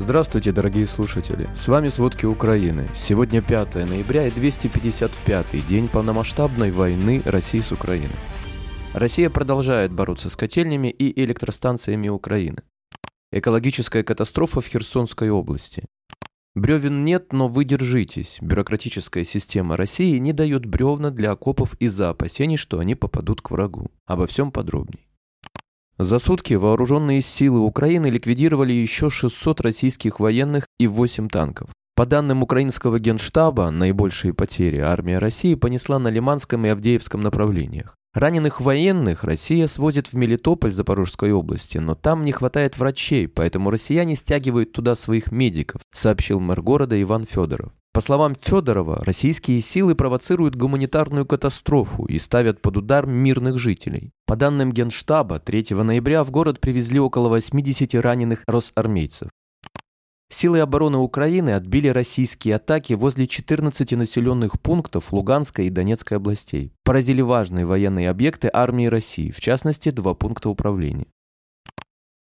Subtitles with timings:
[0.00, 1.46] Здравствуйте, дорогие слушатели!
[1.54, 2.88] С вами «Сводки Украины».
[2.94, 8.16] Сегодня 5 ноября и 255-й день полномасштабной войны России с Украиной.
[8.94, 12.62] Россия продолжает бороться с котельнями и электростанциями Украины.
[13.30, 15.84] Экологическая катастрофа в Херсонской области.
[16.54, 18.38] Бревен нет, но вы держитесь.
[18.40, 23.90] Бюрократическая система России не дает бревна для окопов из-за опасений, что они попадут к врагу.
[24.06, 25.09] Обо всем подробней.
[26.02, 31.68] За сутки вооруженные силы Украины ликвидировали еще 600 российских военных и 8 танков.
[31.94, 37.96] По данным украинского генштаба, наибольшие потери армия России понесла на Лиманском и Авдеевском направлениях.
[38.14, 44.16] Раненых военных Россия свозит в Мелитополь Запорожской области, но там не хватает врачей, поэтому россияне
[44.16, 47.72] стягивают туда своих медиков, сообщил мэр города Иван Федоров.
[47.92, 54.12] По словам Федорова, российские силы провоцируют гуманитарную катастрофу и ставят под удар мирных жителей.
[54.26, 59.30] По данным Генштаба, 3 ноября в город привезли около 80 раненых росармейцев.
[60.32, 66.72] Силы обороны Украины отбили российские атаки возле 14 населенных пунктов Луганской и Донецкой областей.
[66.84, 71.06] Поразили важные военные объекты армии России, в частности, два пункта управления.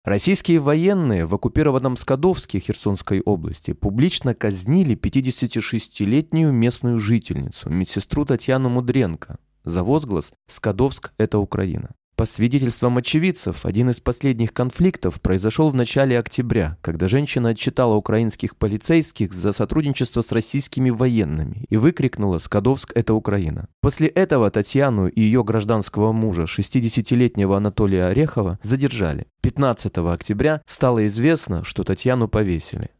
[0.05, 9.39] Российские военные в оккупированном Скадовске Херсонской области публично казнили 56-летнюю местную жительницу, медсестру Татьяну Мудренко,
[9.62, 11.94] за возглас «Скадовск– это Украина».
[12.16, 18.56] По свидетельствам очевидцев, один из последних конфликтов произошел в начале октября, когда женщина отчитала украинских
[18.56, 23.69] полицейских за сотрудничество с российскими военными и выкрикнула «Скадовск– это Украина».
[23.80, 29.26] После этого Татьяну и ее гражданского мужа, 60-летнего Анатолия Орехова, задержали.
[29.41, 32.91] 15 октября стало известно, что Татьяну повесили.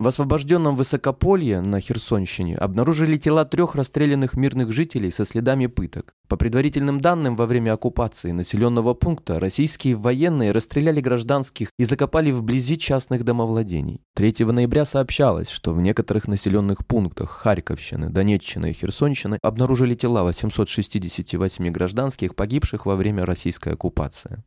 [0.00, 6.14] В освобожденном Высокополье на Херсонщине обнаружили тела трех расстрелянных мирных жителей со следами пыток.
[6.26, 12.78] По предварительным данным, во время оккупации населенного пункта российские военные расстреляли гражданских и закопали вблизи
[12.78, 14.00] частных домовладений.
[14.14, 21.70] 3 ноября сообщалось, что в некоторых населенных пунктах Харьковщины, Донеччины и Херсонщины обнаружили тела 868
[21.70, 24.42] гражданских, погибших во время российской оккупации.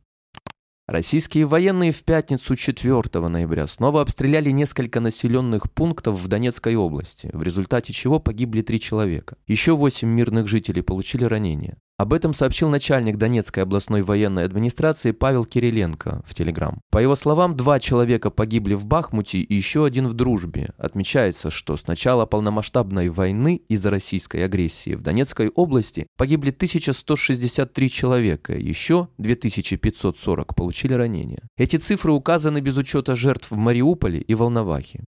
[0.86, 7.42] Российские военные в пятницу 4 ноября снова обстреляли несколько населенных пунктов в Донецкой области, в
[7.42, 9.38] результате чего погибли три человека.
[9.46, 11.78] Еще восемь мирных жителей получили ранения.
[11.96, 16.80] Об этом сообщил начальник Донецкой областной военной администрации Павел Кириленко в Телеграм.
[16.90, 20.72] По его словам, два человека погибли в Бахмуте и еще один в Дружбе.
[20.76, 28.54] Отмечается, что с начала полномасштабной войны из-за российской агрессии в Донецкой области погибли 1163 человека,
[28.54, 31.42] еще 2540 получили ранения.
[31.56, 35.04] Эти цифры указаны без учета жертв в Мариуполе и Волновахе.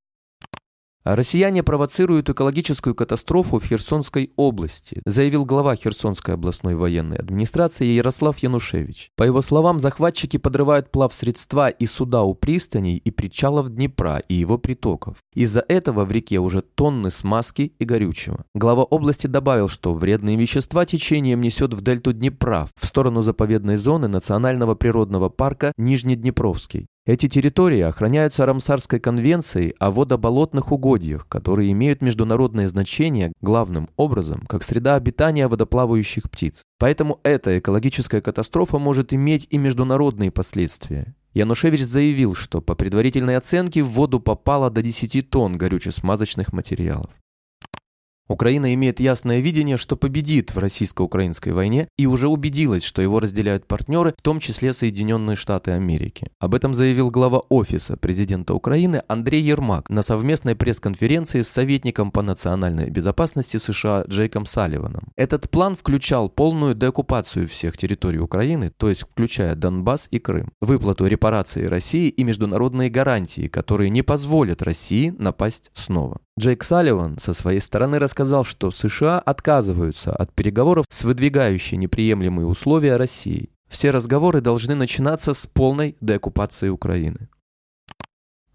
[1.07, 9.13] Россияне провоцируют экологическую катастрофу в Херсонской области, заявил глава Херсонской областной военной администрации Ярослав Янушевич.
[9.15, 14.59] По его словам, захватчики подрывают плавсредства и суда у пристаней и причалов Днепра и его
[14.59, 15.19] притоков.
[15.33, 18.45] Из-за этого в реке уже тонны смазки и горючего.
[18.57, 24.09] Глава области добавил, что вредные вещества течением несет в дельту Днепра, в сторону заповедной зоны
[24.09, 26.89] национального природного парка Нижнеднепровский.
[27.07, 34.65] Эти территории охраняются Рамсарской конвенцией о водоболотных угодьях, которые имеют международное значение главным образом как
[34.65, 36.65] среда обитания водоплавающих птиц.
[36.81, 41.15] Поэтому эта экологическая катастрофа может иметь и международные последствия.
[41.33, 47.11] Янушевич заявил, что по предварительной оценке в воду попало до 10 тонн горюче-смазочных материалов.
[48.29, 53.67] Украина имеет ясное видение, что победит в российско-украинской войне и уже убедилась, что его разделяют
[53.67, 56.29] партнеры, в том числе Соединенные Штаты Америки.
[56.41, 62.23] Об этом заявил глава Офиса президента Украины Андрей Ермак на совместной пресс-конференции с советником по
[62.23, 65.09] национальной безопасности США Джейком Салливаном.
[65.17, 71.07] Этот план включал полную деоккупацию всех территорий Украины, то есть включая Донбасс и Крым, выплату
[71.07, 76.19] репараций России и международные гарантии, которые не позволят России напасть снова.
[76.39, 82.97] Джейк Салливан со своей стороны рассказал, что США отказываются от переговоров с выдвигающей неприемлемые условия
[82.97, 83.51] России.
[83.69, 87.29] Все разговоры должны начинаться с полной деоккупации Украины.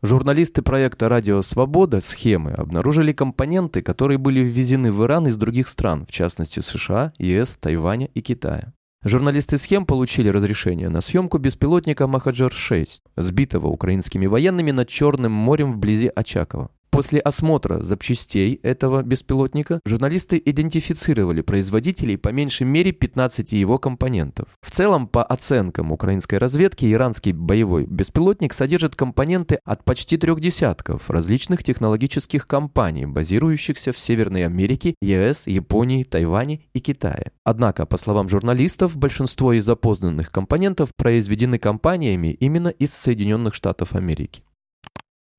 [0.01, 6.07] Журналисты проекта «Радио Свобода» схемы обнаружили компоненты, которые были ввезены в Иран из других стран,
[6.07, 8.73] в частности США, ЕС, Тайваня и Китая.
[9.03, 16.11] Журналисты схем получили разрешение на съемку беспилотника «Махаджар-6», сбитого украинскими военными над Черным морем вблизи
[16.15, 16.71] Очакова.
[16.91, 24.49] После осмотра запчастей этого беспилотника журналисты идентифицировали производителей по меньшей мере 15 его компонентов.
[24.61, 31.09] В целом, по оценкам украинской разведки, иранский боевой беспилотник содержит компоненты от почти трех десятков
[31.09, 37.31] различных технологических компаний, базирующихся в Северной Америке, ЕС, Японии, Тайване и Китае.
[37.45, 44.43] Однако, по словам журналистов, большинство из опознанных компонентов произведены компаниями именно из Соединенных Штатов Америки.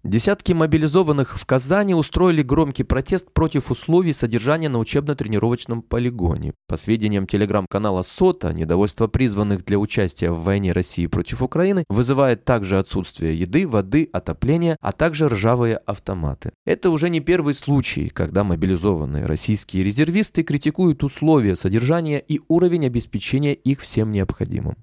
[0.04, 6.54] Десятки мобилизованных в Казани устроили громкий протест против условий содержания на учебно-тренировочном полигоне.
[6.66, 12.81] По сведениям телеграм-канала СОТА, недовольство призванных для участия в войне России против Украины вызывает также
[12.81, 16.50] отсутствие еды, воды, отопления, а также ржавые автоматы.
[16.66, 23.54] Это уже не первый случай, когда мобилизованные российские резервисты критикуют условия содержания и уровень обеспечения
[23.54, 24.75] их всем необходимым.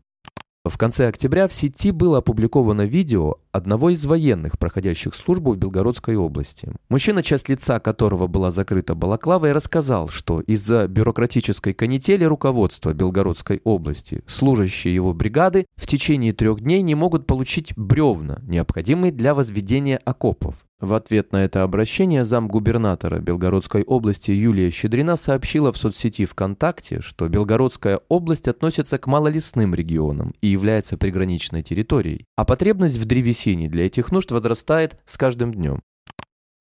[0.65, 6.15] В конце октября в сети было опубликовано видео одного из военных, проходящих службу в Белгородской
[6.15, 6.71] области.
[6.89, 14.23] Мужчина, часть лица которого была закрыта балаклавой, рассказал, что из-за бюрократической канители руководства Белгородской области
[14.27, 20.55] служащие его бригады в течение трех дней не могут получить бревна, необходимые для возведения окопов.
[20.79, 27.27] В ответ на это обращение замгубернатора Белгородской области Юлия Щедрина сообщила в соцсети ВКонтакте, что
[27.27, 33.85] Белгородская область относится к малолесным регионам и является приграничной территорией, а потребность в древесине для
[33.85, 35.81] этих нужд возрастает с каждым днем.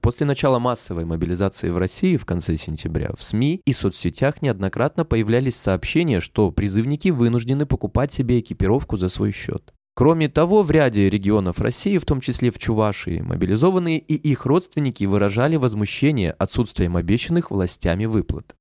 [0.01, 5.57] После начала массовой мобилизации в России в конце сентября в СМИ и соцсетях неоднократно появлялись
[5.57, 9.75] сообщения, что призывники вынуждены покупать себе экипировку за свой счет.
[9.95, 15.03] Кроме того, в ряде регионов России, в том числе в Чувашии, мобилизованные и их родственники
[15.05, 18.55] выражали возмущение отсутствием обещанных властями выплат.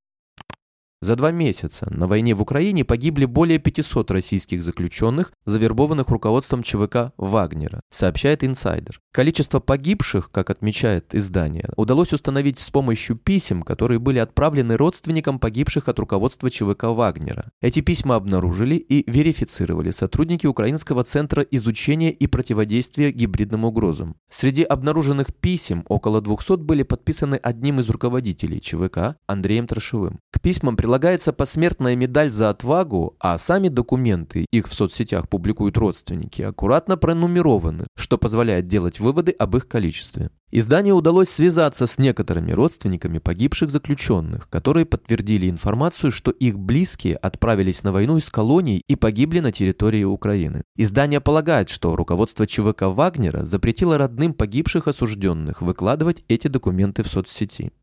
[1.00, 7.14] За два месяца на войне в Украине погибли более 500 российских заключенных, завербованных руководством ЧВК
[7.18, 9.00] «Вагнера», сообщает инсайдер.
[9.12, 15.88] Количество погибших, как отмечает издание, удалось установить с помощью писем, которые были отправлены родственникам погибших
[15.88, 17.52] от руководства ЧВК «Вагнера».
[17.62, 24.16] Эти письма обнаружили и верифицировали сотрудники Украинского центра изучения и противодействия гибридным угрозам.
[24.32, 30.20] Среди обнаруженных писем около 200 были подписаны одним из руководителей ЧВК Андреем Трошевым.
[30.32, 36.42] К письмам прилагается посмертная медаль за отвагу, а сами документы, их в соцсетях публикуют родственники,
[36.42, 40.30] аккуратно пронумерованы, что позволяет делать выводы об их количестве.
[40.50, 47.84] Изданию удалось связаться с некоторыми родственниками погибших заключенных, которые подтвердили информацию, что их близкие отправились
[47.84, 50.64] на войну из колоний и погибли на территории Украины.
[50.78, 57.74] Издание полагает, что руководство ЧВК Вагнера запретило родным погибших осужденных выкладывать эти документы в соцсети.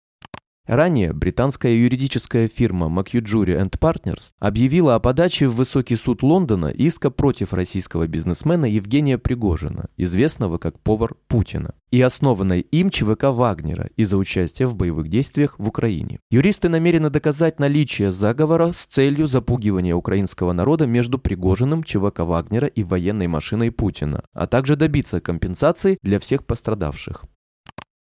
[0.66, 7.52] Ранее британская юридическая фирма McHugh Partners объявила о подаче в Высокий суд Лондона иска против
[7.52, 14.64] российского бизнесмена Евгения Пригожина, известного как повар Путина, и основанной им ЧВК Вагнера из-за участия
[14.66, 16.20] в боевых действиях в Украине.
[16.30, 22.82] Юристы намерены доказать наличие заговора с целью запугивания украинского народа между Пригожиным, ЧВК Вагнера и
[22.82, 27.26] военной машиной Путина, а также добиться компенсации для всех пострадавших.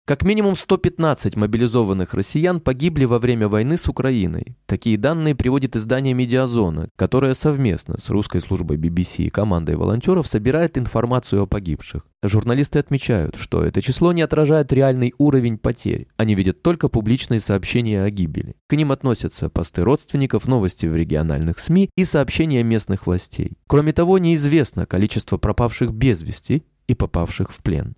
[0.09, 4.57] Как минимум 115 мобилизованных россиян погибли во время войны с Украиной.
[4.65, 10.79] Такие данные приводит издание «Медиазона», которое совместно с русской службой BBC и командой волонтеров собирает
[10.79, 12.07] информацию о погибших.
[12.23, 16.07] Журналисты отмечают, что это число не отражает реальный уровень потерь.
[16.17, 18.55] Они видят только публичные сообщения о гибели.
[18.65, 23.59] К ним относятся посты родственников, новости в региональных СМИ и сообщения местных властей.
[23.67, 27.93] Кроме того, неизвестно количество пропавших без вести и попавших в плен.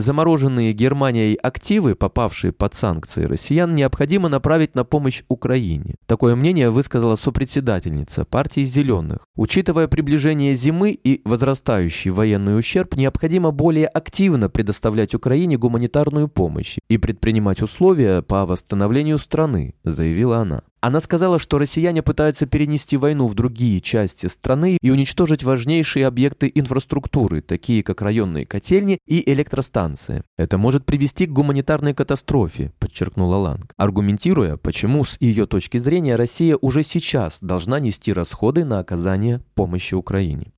[0.00, 5.96] Замороженные Германией активы, попавшие под санкции россиян, необходимо направить на помощь Украине.
[6.06, 9.18] Такое мнение высказала сопредседательница партии «Зеленых».
[9.36, 16.96] Учитывая приближение зимы и возрастающий военный ущерб, необходимо более активно предоставлять Украине гуманитарную помощь и
[16.96, 20.62] предпринимать условия по восстановлению страны, заявила она.
[20.80, 26.50] Она сказала, что россияне пытаются перенести войну в другие части страны и уничтожить важнейшие объекты
[26.54, 30.24] инфраструктуры, такие как районные котельни и электростанции.
[30.38, 36.56] Это может привести к гуманитарной катастрофе, подчеркнула Ланг, аргументируя, почему с ее точки зрения Россия
[36.60, 40.52] уже сейчас должна нести расходы на оказание помощи Украине.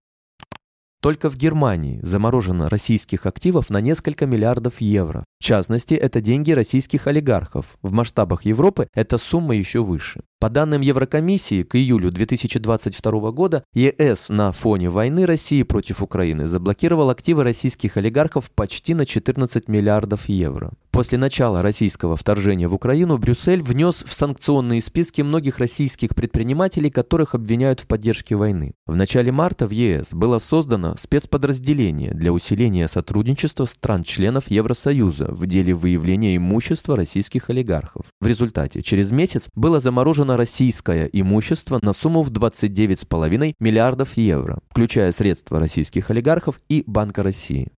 [1.03, 5.25] Только в Германии заморожено российских активов на несколько миллиардов евро.
[5.41, 7.77] В частности, это деньги российских олигархов.
[7.83, 10.23] В масштабах Европы эта сумма еще выше.
[10.43, 17.11] По данным Еврокомиссии, к июлю 2022 года ЕС на фоне войны России против Украины заблокировал
[17.11, 20.73] активы российских олигархов почти на 14 миллиардов евро.
[20.91, 27.35] После начала российского вторжения в Украину Брюссель внес в санкционные списки многих российских предпринимателей, которых
[27.35, 28.75] обвиняют в поддержке войны.
[28.87, 35.73] В начале марта в ЕС было создано спецподразделение для усиления сотрудничества стран-членов Евросоюза в деле
[35.73, 38.07] выявления имущества российских олигархов.
[38.21, 44.61] В результате через месяц было заморожено на российское имущество на сумму в 29,5 миллиардов евро,
[44.71, 47.69] включая средства российских олигархов и Банка России.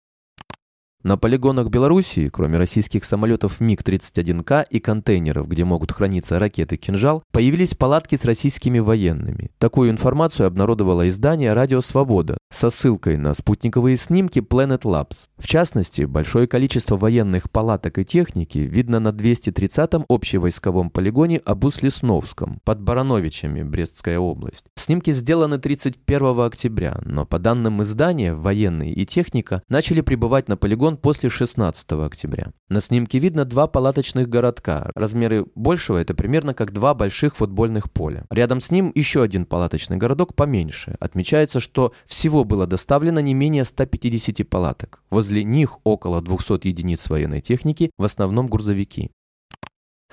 [1.04, 7.74] На полигонах Белоруссии, кроме российских самолетов МиГ-31К и контейнеров, где могут храниться ракеты «Кинжал», появились
[7.74, 9.50] палатки с российскими военными.
[9.58, 15.28] Такую информацию обнародовало издание «Радио Свобода» со ссылкой на спутниковые снимки Planet Labs.
[15.36, 22.80] В частности, большое количество военных палаток и техники видно на 230-м общевойсковом полигоне Абус-Лесновском под
[22.80, 24.64] Барановичами, Брестская область.
[24.76, 30.93] Снимки сделаны 31 октября, но по данным издания, военные и техника начали прибывать на полигон
[30.96, 32.52] после 16 октября.
[32.68, 34.90] На снимке видно два палаточных городка.
[34.94, 38.24] Размеры большего это примерно как два больших футбольных поля.
[38.30, 40.96] Рядом с ним еще один палаточный городок поменьше.
[41.00, 45.02] Отмечается, что всего было доставлено не менее 150 палаток.
[45.10, 49.10] Возле них около 200 единиц военной техники, в основном грузовики.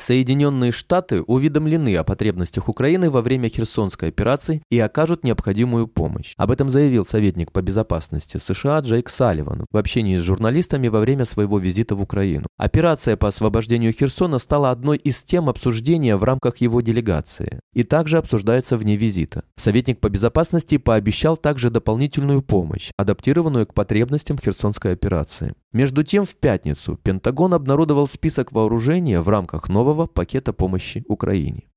[0.01, 6.34] Соединенные Штаты уведомлены о потребностях Украины во время Херсонской операции и окажут необходимую помощь.
[6.38, 11.25] Об этом заявил советник по безопасности США Джейк Салливан в общении с журналистами во время
[11.25, 12.48] своего визита в Украину.
[12.58, 18.17] Операция по освобождению Херсона стала одной из тем обсуждения в рамках его делегации и также
[18.17, 19.43] обсуждается вне визита.
[19.55, 25.53] Советник по безопасности пообещал также дополнительную помощь, адаптированную к потребностям Херсонской операции.
[25.74, 31.67] Между тем, в пятницу Пентагон обнародовал список вооружения в рамках нового пакета помощи Украине.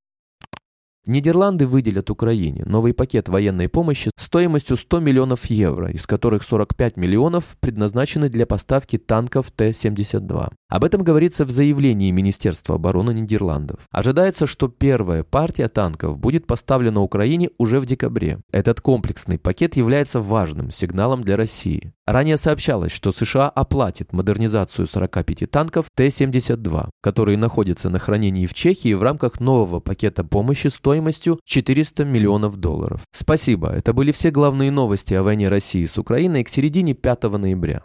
[1.07, 7.57] Нидерланды выделят Украине новый пакет военной помощи стоимостью 100 миллионов евро, из которых 45 миллионов
[7.61, 10.53] предназначены для поставки танков Т-72.
[10.75, 13.79] Об этом говорится в заявлении Министерства обороны Нидерландов.
[13.93, 18.41] Ожидается, что первая партия танков будет поставлена Украине уже в декабре.
[18.51, 21.93] Этот комплексный пакет является важным сигналом для России.
[22.07, 28.95] Ранее сообщалось, что США оплатит модернизацию 45 танков Т-72, которые находятся на хранении в Чехии
[28.95, 33.03] в рамках нового пакета помощи стоимостью стоимостью 400 миллионов долларов.
[33.13, 37.85] Спасибо, это были все главные новости о войне России с Украиной к середине 5 ноября.